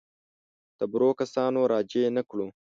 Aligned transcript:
تېرو 0.77 1.09
کسانو 1.19 1.61
راجع 1.73 2.05
نه 2.15 2.21
کړو. 2.29 2.47